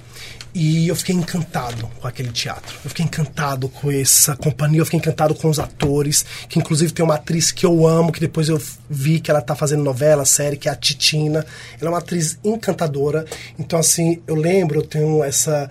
[0.54, 2.76] E eu fiquei encantado com aquele teatro.
[2.84, 7.06] Eu fiquei encantado com essa companhia, eu fiquei encantado com os atores, que inclusive tem
[7.06, 10.58] uma atriz que eu amo, que depois eu vi que ela tá fazendo novela, série,
[10.58, 11.46] que é a Titina.
[11.80, 13.26] Ela é uma atriz encantadora.
[13.58, 15.70] Então, assim, eu lembro, eu tenho essa.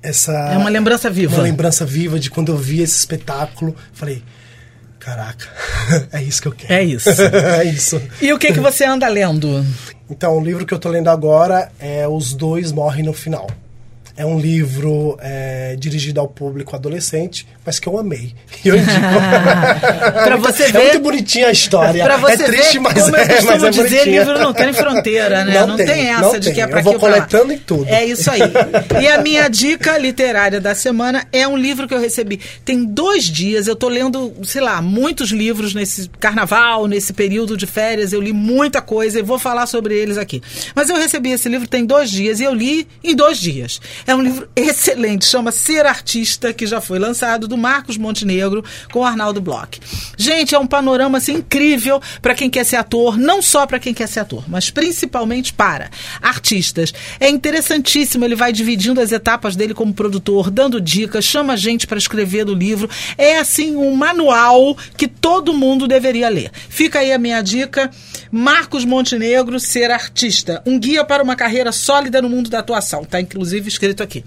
[0.00, 1.34] essa É uma lembrança viva.
[1.34, 3.74] Uma lembrança viva de quando eu vi esse espetáculo.
[3.92, 4.22] Falei,
[5.00, 5.48] caraca,
[6.12, 6.72] é isso que eu quero.
[6.72, 7.10] É isso.
[7.20, 8.00] é isso.
[8.22, 9.66] E o que, que você anda lendo?
[10.08, 13.48] Então, o livro que eu tô lendo agora é Os Dois Morrem no Final.
[14.20, 18.34] É um livro é, dirigido ao público adolescente, mas que eu amei.
[18.62, 18.90] E eu indico.
[20.24, 22.04] Pra você é ver- muito bonitinha a história.
[22.04, 24.18] Pra você é triste, ver, mas como é, eu costumo mas é dizer, bonitinha.
[24.20, 25.54] livro não tem fronteira, né?
[25.60, 26.70] Não, Não tem, tem, essa não de que é tem.
[26.70, 27.86] pra Eu vou coletando em tudo.
[27.88, 28.40] É isso aí.
[29.02, 32.38] E a minha dica literária da semana é um livro que eu recebi.
[32.62, 37.66] Tem dois dias, eu tô lendo, sei lá, muitos livros nesse carnaval, nesse período de
[37.66, 40.42] férias, eu li muita coisa e vou falar sobre eles aqui.
[40.74, 43.80] Mas eu recebi esse livro tem dois dias e eu li em dois dias.
[44.10, 49.04] É um livro excelente, chama Ser Artista, que já foi lançado, do Marcos Montenegro, com
[49.04, 49.80] Arnaldo Bloch.
[50.16, 53.94] Gente, é um panorama assim, incrível para quem quer ser ator, não só para quem
[53.94, 56.92] quer ser ator, mas principalmente para artistas.
[57.20, 61.96] É interessantíssimo, ele vai dividindo as etapas dele como produtor, dando dicas, chama gente para
[61.96, 62.90] escrever do livro.
[63.16, 66.50] É assim um manual que todo mundo deveria ler.
[66.68, 67.88] Fica aí a minha dica.
[68.32, 73.04] Marcos Montenegro, Ser Artista, um guia para uma carreira sólida no mundo da atuação.
[73.04, 74.24] Tá inclusive escrito aqui.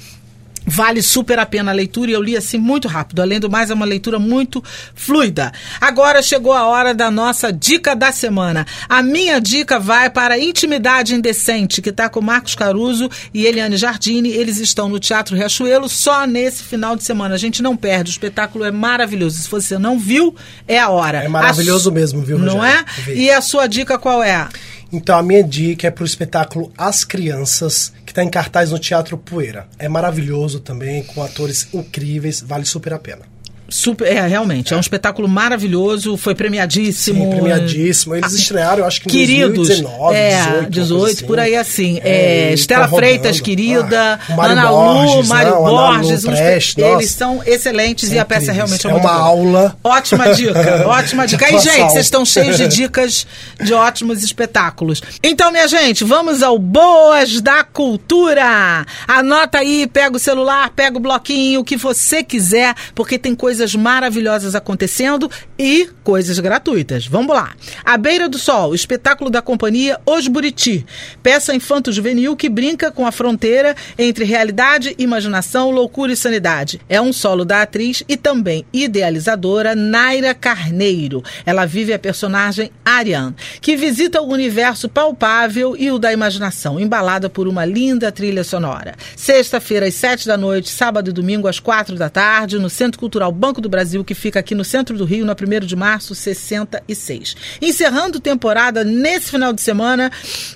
[0.65, 3.21] Vale super a pena a leitura e eu li assim muito rápido.
[3.21, 4.63] Além do mais, é uma leitura muito
[4.95, 5.51] fluida.
[5.81, 8.65] Agora chegou a hora da nossa dica da semana.
[8.87, 14.29] A minha dica vai para Intimidade Indecente, que está com Marcos Caruso e Eliane Jardini.
[14.29, 17.35] Eles estão no Teatro Riachuelo só nesse final de semana.
[17.35, 18.11] A gente não perde.
[18.11, 19.39] O espetáculo é maravilhoso.
[19.43, 20.33] Se você não viu,
[20.65, 21.23] é a hora.
[21.25, 22.85] É maravilhoso su- mesmo, viu, Não Rogério?
[22.99, 23.01] é?
[23.01, 23.21] Vi.
[23.23, 24.47] E a sua dica qual é?
[24.93, 29.67] Então, a minha dica é pro espetáculo As Crianças, está em cartaz no Teatro Poeira.
[29.79, 33.32] É maravilhoso também, com atores incríveis, vale super a pena.
[33.73, 37.23] Super, é, realmente, é um espetáculo maravilhoso, foi premiadíssimo.
[37.25, 38.15] Sim, premiadíssimo.
[38.15, 41.25] Eles Ah, estrearam, acho que em Queridos, 2019, é, 18, uma 18, coisa assim.
[41.25, 41.99] por aí assim.
[42.03, 43.07] É, É, e Estela tá rodando.
[43.07, 47.07] Freitas, querida, Ah, Ana Lu, Borges, Mário não, Borges, uns- Prestes, eles nossa.
[47.07, 48.57] são excelentes e a peça incríveis.
[48.57, 49.13] realmente é, É uma boa.
[49.13, 49.77] aula.
[49.83, 50.53] Ótima dica,
[50.87, 51.45] ótima dica.
[51.45, 51.73] Aí, Atuação.
[51.73, 53.25] gente, vocês estão cheios de dicas
[53.61, 55.01] de ótimos espetáculos.
[55.23, 58.85] Então, minha gente, vamos ao Boas da Cultura.
[59.07, 63.75] Anota aí, pega o celular, pega o bloquinho, o que você quiser, porque tem coisas
[63.75, 67.07] maravilhosas acontecendo e coisas gratuitas.
[67.07, 67.53] Vamos lá.
[67.85, 70.85] A Beira do Sol, espetáculo da companhia Os Buriti.
[71.21, 76.81] Peça infanto-juvenil que brinca com a fronteira entre realidade, imaginação, loucura e sanidade.
[76.89, 81.23] É um solo da atriz e também idealizadora Naira Carneiro.
[81.45, 87.29] Ela vive a personagem Ariane, que visita o universo palpável e o da imaginação, embalada
[87.29, 88.95] por uma linda trilha sonora.
[89.15, 93.31] Sexta-feira, às sete da noite, sábado e domingo, às quatro da tarde, no Centro Cultural
[93.43, 97.35] Banco do Brasil, que fica aqui no centro do Rio, na 1 de março, 66.
[97.61, 100.09] Encerrando temporada nesse final de semana,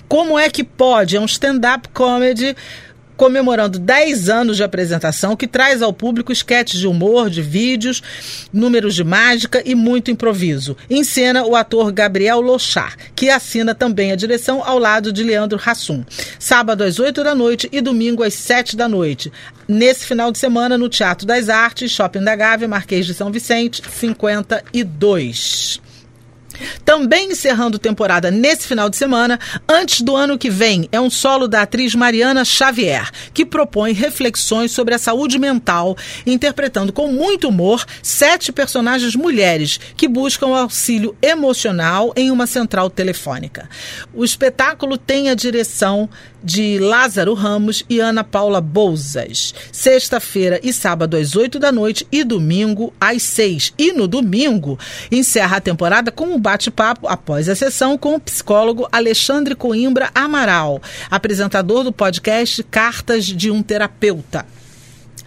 [0.08, 1.14] como é que pode?
[1.14, 2.56] É um stand-up comedy
[3.18, 8.00] comemorando 10 anos de apresentação, que traz ao público esquetes de humor, de vídeos,
[8.52, 10.76] números de mágica e muito improviso.
[10.88, 15.60] Em cena, o ator Gabriel Lochar, que assina também a direção ao lado de Leandro
[15.62, 16.04] Hassum.
[16.38, 19.32] Sábado às 8 da noite e domingo às 7 da noite.
[19.66, 23.82] Nesse final de semana, no Teatro das Artes, Shopping da Gávea, Marquês de São Vicente,
[23.90, 25.80] 52.
[26.84, 31.48] Também encerrando temporada nesse final de semana, antes do ano que vem, é um solo
[31.48, 37.84] da atriz Mariana Xavier, que propõe reflexões sobre a saúde mental, interpretando com muito humor
[38.02, 43.68] sete personagens mulheres que buscam auxílio emocional em uma central telefônica.
[44.12, 46.08] O espetáculo tem a direção
[46.42, 49.54] de Lázaro Ramos e Ana Paula Bouzas.
[49.72, 53.72] Sexta-feira e sábado às 8 da noite e domingo às 6.
[53.78, 54.78] E no domingo
[55.10, 60.80] encerra a temporada com um bate-papo após a sessão com o psicólogo Alexandre Coimbra Amaral,
[61.10, 64.57] apresentador do podcast Cartas de um Terapeuta.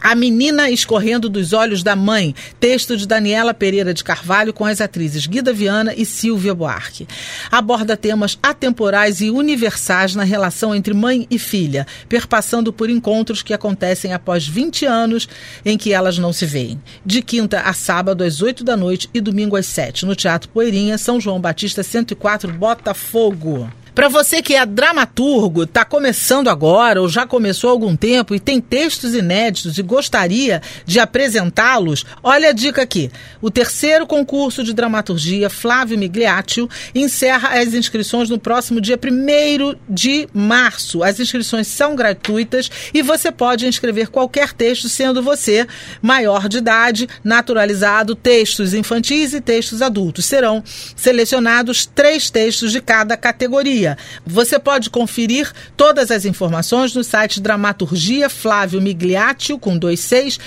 [0.03, 4.81] A Menina Escorrendo dos Olhos da Mãe, texto de Daniela Pereira de Carvalho com as
[4.81, 7.07] atrizes Guida Viana e Silvia Buarque.
[7.51, 13.53] Aborda temas atemporais e universais na relação entre mãe e filha, perpassando por encontros que
[13.53, 15.29] acontecem após 20 anos
[15.63, 16.81] em que elas não se veem.
[17.05, 20.97] De quinta a sábado às 8 da noite e domingo às 7, no Teatro Poeirinha,
[20.97, 23.69] São João Batista 104, Botafogo.
[23.93, 28.39] Para você que é dramaturgo, está começando agora ou já começou há algum tempo e
[28.39, 33.11] tem textos inéditos e gostaria de apresentá-los, olha a dica aqui.
[33.41, 40.25] O terceiro concurso de dramaturgia Flávio Migliaccio encerra as inscrições no próximo dia 1 de
[40.33, 41.03] março.
[41.03, 45.67] As inscrições são gratuitas e você pode inscrever qualquer texto, sendo você
[46.01, 50.25] maior de idade, naturalizado, textos infantis e textos adultos.
[50.25, 50.63] Serão
[50.95, 53.90] selecionados três textos de cada categoria.
[54.25, 60.39] Você pode conferir todas as informações no site Dramaturgia Flávio Migliaccio, com dois seis,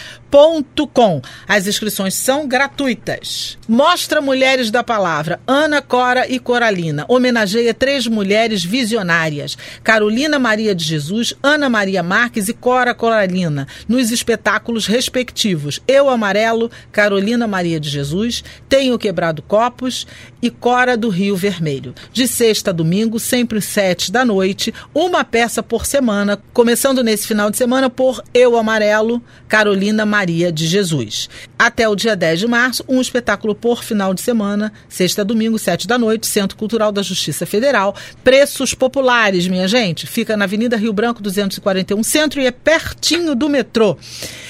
[0.93, 1.23] Com.
[1.47, 3.57] As inscrições são gratuitas.
[3.69, 7.05] Mostra Mulheres da Palavra, Ana, Cora e Coralina.
[7.09, 14.11] Homenageia três mulheres visionárias: Carolina Maria de Jesus, Ana Maria Marques e Cora Coralina, nos
[14.11, 20.07] espetáculos respectivos Eu Amarelo, Carolina Maria de Jesus, Tenho Quebrado Copos
[20.43, 21.95] e Cora do Rio Vermelho.
[22.13, 27.51] De sexta a domingo, sempre sete da noite, uma peça por semana, começando nesse final
[27.51, 31.29] de semana por Eu Amarelo, Carolina Maria de Jesus.
[31.59, 35.89] Até o dia 10 de março, um espetáculo por final de semana, sexta domingo, sete
[35.89, 37.97] da noite, Centro Cultural da Justiça Federal.
[38.23, 40.07] Preços populares, minha gente.
[40.07, 43.97] Fica na Avenida Rio Branco 241 Centro e é pertinho do metrô.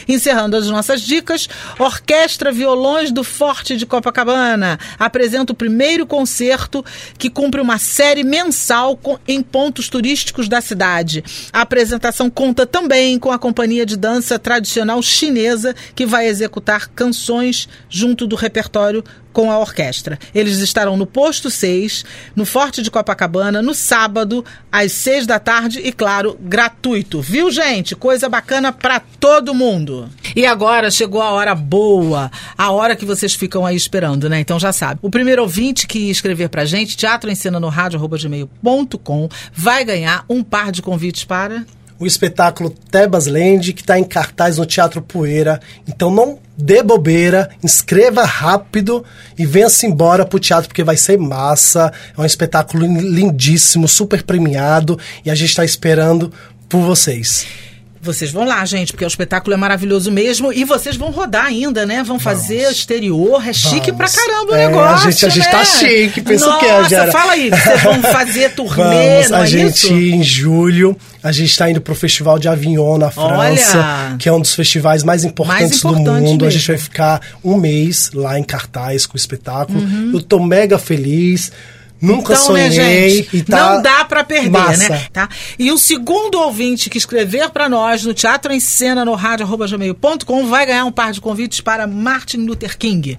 [0.08, 6.84] Encerrando as nossas dicas, Orquestra Violões do Forte de Copacabana apresenta o primeiro concerto
[7.16, 8.63] que cumpre uma série mensal
[9.26, 11.24] em pontos turísticos da cidade.
[11.52, 17.68] A apresentação conta também com a companhia de dança tradicional chinesa que vai executar canções
[17.88, 19.04] junto do repertório
[19.34, 20.18] com a orquestra.
[20.34, 22.04] Eles estarão no posto 6,
[22.34, 27.20] no Forte de Copacabana, no sábado, às 6 da tarde e, claro, gratuito.
[27.20, 27.94] Viu, gente?
[27.94, 30.08] Coisa bacana para todo mundo.
[30.34, 34.40] E agora chegou a hora boa, a hora que vocês ficam aí esperando, né?
[34.40, 35.00] Então já sabe.
[35.02, 40.42] O primeiro ouvinte que escrever pra gente, teatro em cena no rádio.gmail.com, vai ganhar um
[40.42, 41.66] par de convites para
[41.98, 45.60] o espetáculo Tebas Land, que está em cartaz no Teatro Poeira.
[45.86, 49.04] Então não dê bobeira, inscreva rápido
[49.38, 51.92] e venha-se embora pro teatro, porque vai ser massa.
[52.16, 56.32] É um espetáculo lindíssimo, super premiado, e a gente está esperando
[56.68, 57.63] por vocês.
[58.04, 60.52] Vocês vão lá, gente, porque o espetáculo é maravilhoso mesmo.
[60.52, 62.02] E vocês vão rodar ainda, né?
[62.02, 62.78] Vão fazer Vamos.
[62.78, 63.48] exterior.
[63.48, 64.12] É chique Vamos.
[64.12, 65.08] pra caramba o é, negócio.
[65.08, 65.64] A gente, a gente tá né?
[65.64, 67.12] chique, pensa Nossa, o que é, Jara.
[67.12, 69.92] fala aí, vocês vão fazer turnê, Vamos, não a é gente, isso?
[69.92, 74.16] em julho, a gente está indo pro Festival de Avignon, na França, Olha.
[74.18, 76.42] que é um dos festivais mais importantes mais importante do mundo.
[76.42, 76.46] Mesmo.
[76.46, 79.80] A gente vai ficar um mês lá em cartaz com o espetáculo.
[79.80, 80.10] Uhum.
[80.14, 81.50] Eu tô mega feliz.
[82.04, 82.68] Nunca então, sonhei.
[82.68, 84.88] Né, gente, tá não dá para perder, massa.
[84.88, 85.06] né?
[85.12, 85.28] Tá?
[85.58, 90.66] E o segundo ouvinte que escrever para nós no Teatro em Cena no rádio.gmail.com vai
[90.66, 93.16] ganhar um par de convites para Martin Luther King.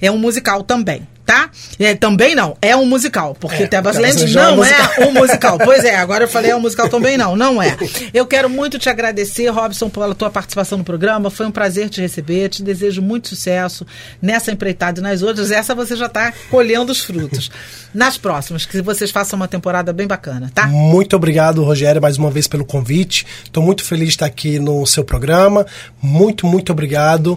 [0.00, 1.50] É um musical também tá?
[1.78, 5.58] É, também não, é um musical, porque é, Tebas Land não é, é um musical.
[5.58, 7.76] Pois é, agora eu falei é um musical também não, não é.
[8.14, 12.00] Eu quero muito te agradecer, Robson, pela tua participação no programa, foi um prazer te
[12.00, 13.84] receber, te desejo muito sucesso
[14.22, 17.50] nessa empreitada e nas outras, essa você já está colhendo os frutos.
[17.92, 20.66] Nas próximas, que vocês façam uma temporada bem bacana, tá?
[20.68, 24.86] Muito obrigado, Rogério, mais uma vez pelo convite, estou muito feliz de estar aqui no
[24.86, 25.66] seu programa,
[26.00, 27.36] muito, muito obrigado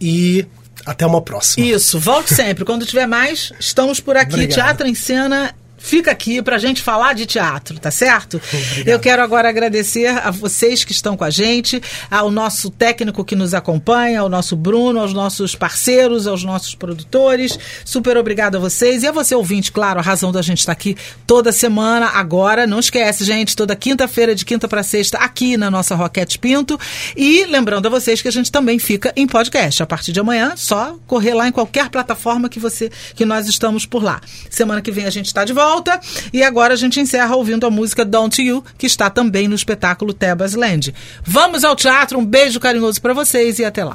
[0.00, 0.46] e
[0.88, 1.66] até uma próxima.
[1.66, 2.64] Isso, volte sempre.
[2.64, 4.32] Quando tiver mais, estamos por aqui.
[4.32, 4.54] Obrigado.
[4.54, 8.40] Teatro em Cena fica aqui para a gente falar de teatro, tá certo?
[8.52, 8.88] Obrigado.
[8.88, 13.36] Eu quero agora agradecer a vocês que estão com a gente, ao nosso técnico que
[13.36, 17.58] nos acompanha, ao nosso Bruno, aos nossos parceiros, aos nossos produtores.
[17.84, 20.96] Super obrigado a vocês e a você ouvinte, claro, a razão da gente estar aqui
[21.26, 22.66] toda semana agora.
[22.66, 26.78] Não esquece, gente, toda quinta-feira de quinta para sexta aqui na nossa Roquete Pinto
[27.16, 30.54] e lembrando a vocês que a gente também fica em podcast a partir de amanhã,
[30.56, 34.20] só correr lá em qualquer plataforma que você que nós estamos por lá.
[34.50, 36.00] Semana que vem a gente está de volta volta.
[36.32, 40.14] E agora a gente encerra ouvindo a música Don't You, que está também no espetáculo
[40.14, 40.94] Tebas Land.
[41.22, 43.94] Vamos ao teatro, um beijo carinhoso para vocês e até lá.